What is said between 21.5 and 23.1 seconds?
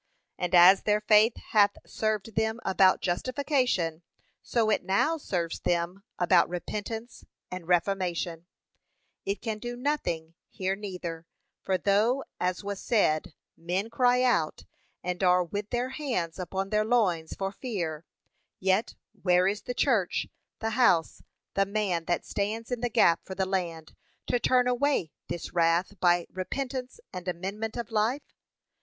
the man that stands in the